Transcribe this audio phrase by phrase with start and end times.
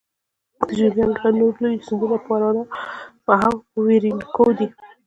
[0.65, 2.63] د جنوبي امریکا نور لوی سیندونه پارانا
[3.45, 4.67] او اورینوکو دي.